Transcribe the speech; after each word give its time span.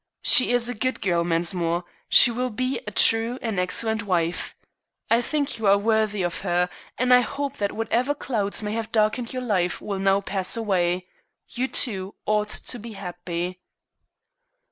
She 0.23 0.51
is 0.51 0.67
a 0.67 0.73
good 0.73 0.99
girl, 0.99 1.23
Mensmore. 1.23 1.83
She 2.09 2.31
will 2.31 2.49
be 2.49 2.79
a 2.87 2.91
true 2.91 3.37
and 3.39 3.59
excellent 3.59 4.01
wife. 4.01 4.55
I 5.11 5.21
think 5.21 5.59
you 5.59 5.67
are 5.67 5.77
worthy 5.77 6.23
of 6.23 6.41
her, 6.41 6.71
and 6.97 7.13
I 7.13 7.21
hope 7.21 7.57
that 7.57 7.73
whatever 7.73 8.15
clouds 8.15 8.63
may 8.63 8.73
have 8.73 8.91
darkened 8.91 9.31
your 9.31 9.43
life 9.43 9.79
will 9.79 9.99
now 9.99 10.19
pass 10.21 10.57
away. 10.57 11.05
You 11.49 11.67
two 11.67 12.15
ought 12.25 12.49
to 12.49 12.79
be 12.79 12.93
happy." 12.93 13.59